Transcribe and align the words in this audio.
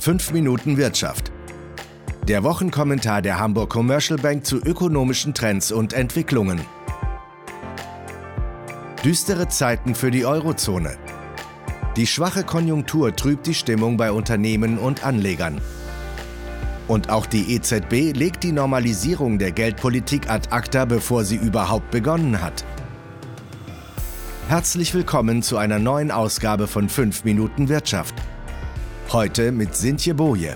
5 0.00 0.32
Minuten 0.32 0.78
Wirtschaft. 0.78 1.30
Der 2.26 2.42
Wochenkommentar 2.42 3.20
der 3.20 3.38
Hamburg 3.38 3.68
Commercial 3.68 4.18
Bank 4.18 4.46
zu 4.46 4.56
ökonomischen 4.56 5.34
Trends 5.34 5.70
und 5.70 5.92
Entwicklungen. 5.92 6.62
Düstere 9.04 9.48
Zeiten 9.48 9.94
für 9.94 10.10
die 10.10 10.24
Eurozone. 10.24 10.96
Die 11.98 12.06
schwache 12.06 12.44
Konjunktur 12.44 13.14
trübt 13.14 13.46
die 13.46 13.52
Stimmung 13.52 13.98
bei 13.98 14.10
Unternehmen 14.10 14.78
und 14.78 15.04
Anlegern. 15.04 15.60
Und 16.88 17.10
auch 17.10 17.26
die 17.26 17.54
EZB 17.54 18.16
legt 18.16 18.42
die 18.42 18.52
Normalisierung 18.52 19.38
der 19.38 19.52
Geldpolitik 19.52 20.30
ad 20.30 20.48
acta, 20.50 20.86
bevor 20.86 21.24
sie 21.24 21.36
überhaupt 21.36 21.90
begonnen 21.90 22.40
hat. 22.40 22.64
Herzlich 24.48 24.94
willkommen 24.94 25.42
zu 25.42 25.58
einer 25.58 25.78
neuen 25.78 26.10
Ausgabe 26.10 26.68
von 26.68 26.88
5 26.88 27.24
Minuten 27.24 27.68
Wirtschaft. 27.68 28.14
Heute 29.12 29.50
mit 29.50 29.74
Sintje 29.74 30.14
Boje. 30.14 30.54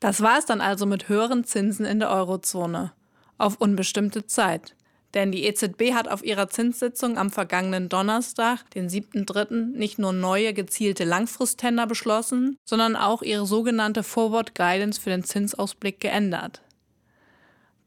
Das 0.00 0.20
war 0.20 0.38
es 0.38 0.44
dann 0.44 0.60
also 0.60 0.84
mit 0.84 1.08
höheren 1.08 1.44
Zinsen 1.44 1.86
in 1.86 1.98
der 1.98 2.10
Eurozone. 2.10 2.92
Auf 3.38 3.56
unbestimmte 3.56 4.26
Zeit. 4.26 4.76
Denn 5.14 5.32
die 5.32 5.44
EZB 5.44 5.94
hat 5.94 6.08
auf 6.08 6.22
ihrer 6.22 6.50
Zinssitzung 6.50 7.16
am 7.16 7.30
vergangenen 7.30 7.88
Donnerstag, 7.88 8.68
den 8.72 8.90
7.3., 8.90 9.74
nicht 9.74 9.98
nur 9.98 10.12
neue 10.12 10.52
gezielte 10.52 11.04
Langfristtender 11.04 11.86
beschlossen, 11.86 12.58
sondern 12.66 12.96
auch 12.96 13.22
ihre 13.22 13.46
sogenannte 13.46 14.02
Forward 14.02 14.54
Guidance 14.54 15.00
für 15.00 15.08
den 15.08 15.24
Zinsausblick 15.24 16.00
geändert. 16.00 16.60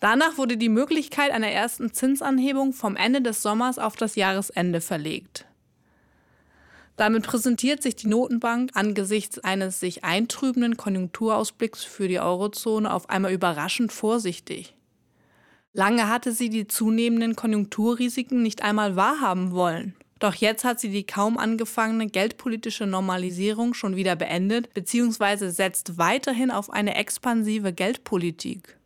Danach 0.05 0.37
wurde 0.37 0.55
die 0.55 0.69
Möglichkeit 0.69 1.31
einer 1.31 1.47
ersten 1.47 1.91
Zinsanhebung 1.91 2.73
vom 2.73 2.95
Ende 2.95 3.23
des 3.23 3.41
Sommers 3.41 3.79
auf 3.79 3.95
das 3.95 4.15
Jahresende 4.15 4.79
verlegt. 4.79 5.47
Damit 6.95 7.23
präsentiert 7.23 7.81
sich 7.81 7.95
die 7.95 8.05
Notenbank 8.05 8.69
angesichts 8.75 9.39
eines 9.39 9.79
sich 9.79 10.03
eintrübenden 10.03 10.77
Konjunkturausblicks 10.77 11.83
für 11.83 12.07
die 12.07 12.19
Eurozone 12.19 12.93
auf 12.93 13.09
einmal 13.09 13.33
überraschend 13.33 13.91
vorsichtig. 13.91 14.75
Lange 15.73 16.07
hatte 16.07 16.33
sie 16.33 16.51
die 16.51 16.67
zunehmenden 16.67 17.35
Konjunkturrisiken 17.35 18.43
nicht 18.43 18.61
einmal 18.61 18.95
wahrhaben 18.95 19.53
wollen. 19.53 19.95
Doch 20.19 20.35
jetzt 20.35 20.65
hat 20.65 20.79
sie 20.79 20.89
die 20.89 21.07
kaum 21.07 21.39
angefangene 21.39 22.05
geldpolitische 22.05 22.85
Normalisierung 22.85 23.73
schon 23.73 23.95
wieder 23.95 24.15
beendet 24.15 24.71
bzw. 24.75 25.49
setzt 25.49 25.97
weiterhin 25.97 26.51
auf 26.51 26.69
eine 26.69 26.93
expansive 26.93 27.73
Geldpolitik. 27.73 28.77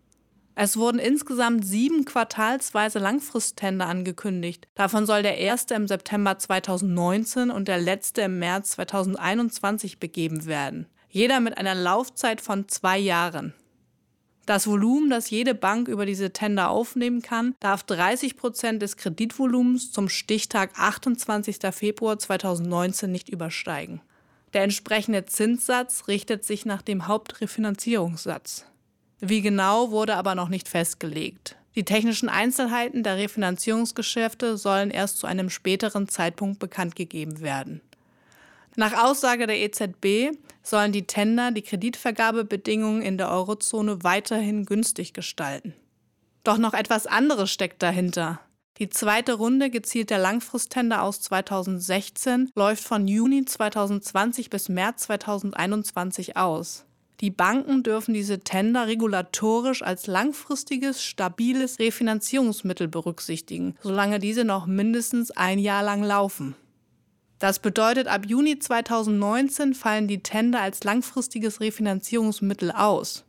Es 0.61 0.75
wurden 0.75 0.99
insgesamt 0.99 1.63
sieben 1.63 2.03
quartalsweise 2.03 2.99
Langfristtender 2.99 3.88
angekündigt. 3.88 4.67
Davon 4.75 5.05
soll 5.05 5.23
der 5.23 5.38
erste 5.38 5.73
im 5.73 5.88
September 5.88 6.38
2019 6.38 7.49
und 7.49 7.69
der 7.69 7.77
letzte 7.77 8.23
im 8.23 8.39
März 8.39 8.71
2021 8.71 10.02
begeben 10.02 10.47
werden. 10.47 10.87
Jeder 11.07 11.39
mit 11.39 11.57
einer 11.57 11.75
Laufzeit 11.75 12.41
von 12.41 12.67
zwei 12.67 12.97
Jahren. 12.99 13.53
Das 14.47 14.67
Volumen, 14.67 15.09
das 15.09 15.30
jede 15.30 15.55
Bank 15.55 15.87
über 15.87 16.05
diese 16.05 16.33
Tender 16.33 16.71
aufnehmen 16.71 17.21
kann, 17.21 17.55
darf 17.61 17.83
30 17.83 18.35
Prozent 18.35 18.81
des 18.81 18.97
Kreditvolumens 18.97 19.93
zum 19.93 20.09
Stichtag 20.09 20.71
28. 20.77 21.59
Februar 21.71 22.19
2019 22.19 23.09
nicht 23.09 23.30
übersteigen. 23.30 24.02
Der 24.52 24.63
entsprechende 24.63 25.25
Zinssatz 25.25 26.09
richtet 26.09 26.43
sich 26.43 26.65
nach 26.65 26.81
dem 26.81 27.07
Hauptrefinanzierungssatz. 27.07 28.65
Wie 29.19 29.41
genau 29.41 29.91
wurde 29.91 30.15
aber 30.15 30.35
noch 30.35 30.49
nicht 30.49 30.69
festgelegt. 30.69 31.55
Die 31.75 31.85
technischen 31.85 32.29
Einzelheiten 32.29 33.03
der 33.03 33.17
Refinanzierungsgeschäfte 33.17 34.57
sollen 34.57 34.91
erst 34.91 35.19
zu 35.19 35.27
einem 35.27 35.49
späteren 35.49 36.07
Zeitpunkt 36.07 36.59
bekannt 36.59 36.95
gegeben 36.95 37.41
werden. 37.41 37.81
Nach 38.75 39.03
Aussage 39.03 39.45
der 39.45 39.59
EZB 39.59 40.37
sollen 40.63 40.91
die 40.91 41.05
Tender 41.05 41.52
die 41.52 41.61
Kreditvergabebedingungen 41.61 43.02
in 43.02 43.17
der 43.17 43.29
Eurozone 43.29 44.03
weiterhin 44.03 44.65
günstig 44.65 45.13
gestalten. 45.13 45.73
Doch 46.43 46.58
noch 46.58 46.73
etwas 46.73 47.05
anderes 47.05 47.52
steckt 47.52 47.83
dahinter. 47.83 48.39
Die 48.77 48.89
zweite 48.89 49.33
Runde 49.33 49.69
gezielter 49.69 50.17
Langfristtender 50.17 51.03
aus 51.03 51.19
2016 51.21 52.52
läuft 52.55 52.83
von 52.83 53.08
Juni 53.08 53.43
2020 53.43 54.49
bis 54.49 54.69
März 54.69 55.03
2021 55.03 56.37
aus. 56.37 56.85
Die 57.21 57.31
Banken 57.31 57.83
dürfen 57.83 58.13
diese 58.13 58.39
Tender 58.39 58.87
regulatorisch 58.87 59.81
als 59.81 60.07
langfristiges, 60.07 61.03
stabiles 61.03 61.77
Refinanzierungsmittel 61.77 62.87
berücksichtigen, 62.87 63.75
solange 63.81 64.19
diese 64.19 64.45
noch 64.45 64.67
mindestens 64.67 65.31
ein 65.31 65.59
Jahr 65.59 65.83
lang 65.83 66.02
laufen. 66.02 66.55
Das 67.39 67.59
bedeutet, 67.59 68.08
ab 68.08 68.25
Juni 68.25 68.59
2019 68.59 69.73
fallen 69.73 70.08
die 70.08 70.23
Tender 70.23 70.61
als 70.61 70.83
langfristiges 70.83 71.59
Refinanzierungsmittel 71.59 72.71
aus. 72.71 73.25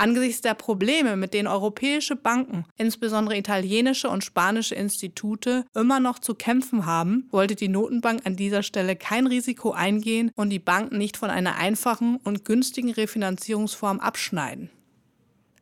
Angesichts 0.00 0.40
der 0.40 0.54
Probleme, 0.54 1.14
mit 1.18 1.34
denen 1.34 1.46
europäische 1.46 2.16
Banken, 2.16 2.64
insbesondere 2.78 3.36
italienische 3.36 4.08
und 4.08 4.24
spanische 4.24 4.74
Institute, 4.74 5.66
immer 5.74 6.00
noch 6.00 6.18
zu 6.18 6.34
kämpfen 6.34 6.86
haben, 6.86 7.28
wollte 7.30 7.54
die 7.54 7.68
Notenbank 7.68 8.22
an 8.24 8.34
dieser 8.34 8.62
Stelle 8.62 8.96
kein 8.96 9.26
Risiko 9.26 9.72
eingehen 9.72 10.30
und 10.36 10.48
die 10.48 10.58
Banken 10.58 10.96
nicht 10.96 11.18
von 11.18 11.28
einer 11.28 11.56
einfachen 11.56 12.16
und 12.24 12.46
günstigen 12.46 12.92
Refinanzierungsform 12.92 14.00
abschneiden. 14.00 14.70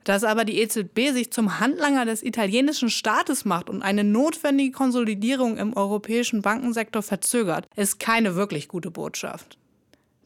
Dass 0.05 0.23
aber 0.23 0.45
die 0.45 0.61
EZB 0.61 1.11
sich 1.13 1.33
zum 1.33 1.59
Handlanger 1.59 2.05
des 2.05 2.23
italienischen 2.23 2.91
Staates 2.91 3.45
macht 3.45 3.69
und 3.69 3.83
eine 3.83 4.05
notwendige 4.05 4.71
Konsolidierung 4.71 5.57
im 5.57 5.77
europäischen 5.77 6.43
Bankensektor 6.43 7.03
verzögert, 7.03 7.67
ist 7.75 7.99
keine 7.99 8.37
wirklich 8.37 8.69
gute 8.69 8.93
Botschaft. 8.93 9.59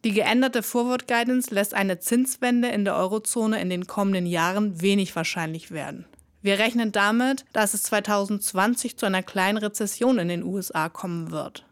Die 0.05 0.13
geänderte 0.13 0.65
Forward 0.65 1.07
Guidance 1.07 1.55
lässt 1.55 1.75
eine 1.75 2.01
Zinswende 2.01 2.69
in 2.69 2.85
der 2.85 2.97
Eurozone 2.97 3.61
in 3.61 3.71
den 3.71 3.87
kommenden 3.87 4.27
Jahren 4.27 4.81
wenig 4.81 5.15
wahrscheinlich 5.15 5.71
werden. 5.71 6.07
Wir 6.41 6.59
rechnen 6.59 6.91
damit, 6.91 7.45
dass 7.53 7.73
es 7.73 7.85
2020 7.85 8.97
zu 8.97 9.07
einer 9.07 9.23
kleinen 9.23 9.59
Rezession 9.59 10.19
in 10.19 10.27
den 10.27 10.43
USA 10.43 10.89
kommen 10.89 11.31
wird. 11.31 11.65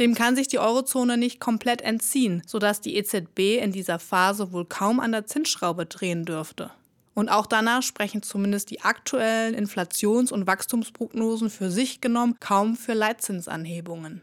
Dem 0.00 0.14
kann 0.14 0.34
sich 0.34 0.48
die 0.48 0.58
Eurozone 0.58 1.16
nicht 1.16 1.38
komplett 1.38 1.82
entziehen, 1.82 2.42
sodass 2.46 2.80
die 2.80 2.96
EZB 2.96 3.62
in 3.62 3.70
dieser 3.70 4.00
Phase 4.00 4.50
wohl 4.52 4.64
kaum 4.64 4.98
an 4.98 5.12
der 5.12 5.26
Zinsschraube 5.26 5.86
drehen 5.86 6.24
dürfte. 6.24 6.72
Und 7.14 7.28
auch 7.28 7.46
danach 7.46 7.82
sprechen 7.82 8.22
zumindest 8.22 8.70
die 8.70 8.82
aktuellen 8.82 9.54
Inflations- 9.54 10.32
und 10.32 10.48
Wachstumsprognosen 10.48 11.48
für 11.48 11.70
sich 11.70 12.00
genommen 12.00 12.36
kaum 12.40 12.76
für 12.76 12.92
Leitzinsanhebungen. 12.92 14.20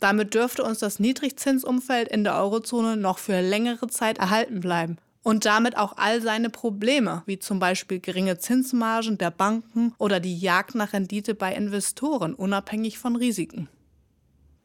Damit 0.00 0.34
dürfte 0.34 0.62
uns 0.62 0.78
das 0.78 0.98
Niedrigzinsumfeld 0.98 2.08
in 2.08 2.24
der 2.24 2.36
Eurozone 2.36 2.96
noch 2.96 3.18
für 3.18 3.40
längere 3.40 3.88
Zeit 3.88 4.18
erhalten 4.18 4.60
bleiben 4.60 4.98
und 5.22 5.44
damit 5.44 5.76
auch 5.76 5.96
all 5.96 6.22
seine 6.22 6.50
Probleme, 6.50 7.22
wie 7.26 7.38
zum 7.38 7.58
Beispiel 7.58 8.00
geringe 8.00 8.38
Zinsmargen 8.38 9.18
der 9.18 9.30
Banken 9.30 9.94
oder 9.98 10.20
die 10.20 10.38
Jagd 10.38 10.74
nach 10.74 10.92
Rendite 10.92 11.34
bei 11.34 11.54
Investoren, 11.54 12.34
unabhängig 12.34 12.98
von 12.98 13.16
Risiken. 13.16 13.68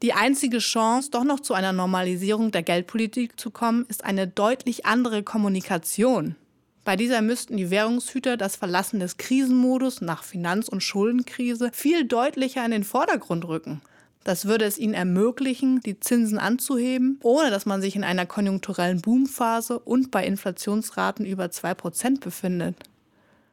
Die 0.02 0.12
einzige 0.12 0.58
Chance, 0.58 1.10
doch 1.10 1.24
noch 1.24 1.40
zu 1.40 1.54
einer 1.54 1.72
Normalisierung 1.72 2.50
der 2.50 2.62
Geldpolitik 2.62 3.38
zu 3.38 3.50
kommen, 3.50 3.86
ist 3.88 4.04
eine 4.04 4.26
deutlich 4.26 4.86
andere 4.86 5.22
Kommunikation. 5.22 6.36
Bei 6.84 6.96
dieser 6.96 7.22
müssten 7.22 7.56
die 7.56 7.70
Währungshüter 7.70 8.36
das 8.36 8.56
Verlassen 8.56 9.00
des 9.00 9.16
Krisenmodus 9.16 10.02
nach 10.02 10.22
Finanz- 10.22 10.68
und 10.68 10.82
Schuldenkrise 10.82 11.70
viel 11.72 12.04
deutlicher 12.04 12.64
in 12.64 12.72
den 12.72 12.84
Vordergrund 12.84 13.46
rücken. 13.46 13.80
Das 14.24 14.46
würde 14.46 14.64
es 14.64 14.78
ihnen 14.78 14.94
ermöglichen, 14.94 15.80
die 15.80 16.00
Zinsen 16.00 16.38
anzuheben, 16.38 17.20
ohne 17.22 17.50
dass 17.50 17.66
man 17.66 17.82
sich 17.82 17.94
in 17.94 18.04
einer 18.04 18.24
konjunkturellen 18.24 19.02
Boomphase 19.02 19.78
und 19.78 20.10
bei 20.10 20.24
Inflationsraten 20.26 21.26
über 21.26 21.44
2% 21.44 22.20
befindet. 22.20 22.76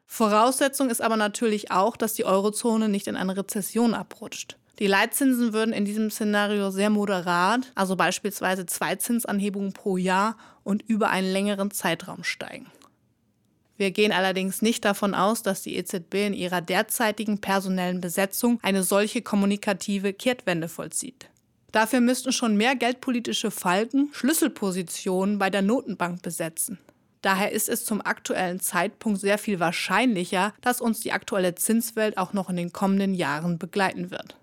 Voraussetzung 0.05 0.89
ist 0.89 1.01
aber 1.01 1.17
natürlich 1.17 1.71
auch, 1.71 1.97
dass 1.97 2.13
die 2.13 2.25
Eurozone 2.25 2.89
nicht 2.89 3.07
in 3.07 3.17
eine 3.17 3.35
Rezession 3.35 3.93
abrutscht. 3.93 4.57
Die 4.79 4.87
Leitzinsen 4.87 5.53
würden 5.53 5.73
in 5.73 5.85
diesem 5.85 6.09
Szenario 6.09 6.71
sehr 6.71 6.89
moderat, 6.89 7.71
also 7.75 7.95
beispielsweise 7.95 8.65
zwei 8.65 8.95
Zinsanhebungen 8.95 9.73
pro 9.73 9.97
Jahr 9.97 10.37
und 10.63 10.81
über 10.83 11.09
einen 11.09 11.31
längeren 11.31 11.71
Zeitraum 11.71 12.23
steigen. 12.23 12.65
Wir 13.81 13.89
gehen 13.89 14.11
allerdings 14.11 14.61
nicht 14.61 14.85
davon 14.85 15.15
aus, 15.15 15.41
dass 15.41 15.63
die 15.63 15.75
EZB 15.75 16.27
in 16.27 16.33
ihrer 16.35 16.61
derzeitigen 16.61 17.41
personellen 17.41 17.99
Besetzung 17.99 18.59
eine 18.61 18.83
solche 18.83 19.23
kommunikative 19.23 20.13
Kehrtwende 20.13 20.69
vollzieht. 20.69 21.31
Dafür 21.71 21.99
müssten 21.99 22.31
schon 22.31 22.55
mehr 22.55 22.75
geldpolitische 22.75 23.49
Falken 23.49 24.09
Schlüsselpositionen 24.13 25.39
bei 25.39 25.49
der 25.49 25.63
Notenbank 25.63 26.21
besetzen. 26.21 26.77
Daher 27.23 27.53
ist 27.53 27.69
es 27.69 27.83
zum 27.83 28.01
aktuellen 28.01 28.59
Zeitpunkt 28.59 29.19
sehr 29.19 29.39
viel 29.39 29.59
wahrscheinlicher, 29.59 30.53
dass 30.61 30.79
uns 30.79 30.99
die 30.99 31.11
aktuelle 31.11 31.55
Zinswelt 31.55 32.19
auch 32.19 32.33
noch 32.33 32.51
in 32.51 32.57
den 32.57 32.71
kommenden 32.71 33.15
Jahren 33.15 33.57
begleiten 33.57 34.11
wird. 34.11 34.37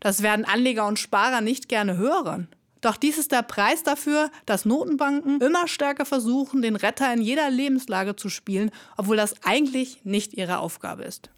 Das 0.00 0.24
werden 0.24 0.44
Anleger 0.44 0.88
und 0.88 0.98
Sparer 0.98 1.40
nicht 1.40 1.68
gerne 1.68 1.98
hören. 1.98 2.48
Doch 2.82 2.96
dies 2.96 3.16
ist 3.16 3.32
der 3.32 3.42
Preis 3.42 3.84
dafür, 3.84 4.30
dass 4.44 4.64
Notenbanken 4.64 5.40
immer 5.40 5.68
stärker 5.68 6.04
versuchen, 6.04 6.62
den 6.62 6.76
Retter 6.76 7.12
in 7.14 7.22
jeder 7.22 7.48
Lebenslage 7.48 8.16
zu 8.16 8.28
spielen, 8.28 8.70
obwohl 8.96 9.16
das 9.16 9.36
eigentlich 9.44 10.00
nicht 10.04 10.34
ihre 10.34 10.58
Aufgabe 10.58 11.04
ist. 11.04 11.30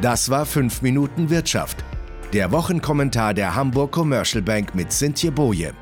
Das 0.00 0.30
war 0.30 0.46
5 0.46 0.82
Minuten 0.82 1.30
Wirtschaft. 1.30 1.84
Der 2.32 2.50
Wochenkommentar 2.50 3.34
der 3.34 3.54
Hamburg 3.54 3.92
Commercial 3.92 4.42
Bank 4.42 4.74
mit 4.74 4.90
Cynthia 4.90 5.30
Boje. 5.30 5.74